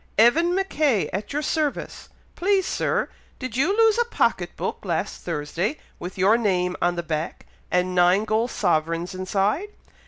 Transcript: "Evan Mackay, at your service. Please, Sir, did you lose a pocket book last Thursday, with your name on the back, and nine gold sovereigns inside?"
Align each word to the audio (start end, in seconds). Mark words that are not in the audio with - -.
"Evan 0.17 0.55
Mackay, 0.55 1.09
at 1.13 1.31
your 1.31 1.43
service. 1.43 2.09
Please, 2.35 2.65
Sir, 2.65 3.07
did 3.37 3.55
you 3.55 3.77
lose 3.77 3.99
a 3.99 4.05
pocket 4.05 4.55
book 4.57 4.79
last 4.83 5.21
Thursday, 5.21 5.77
with 5.99 6.17
your 6.17 6.39
name 6.39 6.75
on 6.81 6.95
the 6.95 7.03
back, 7.03 7.45
and 7.69 7.93
nine 7.93 8.25
gold 8.25 8.49
sovereigns 8.49 9.13
inside?" 9.13 9.67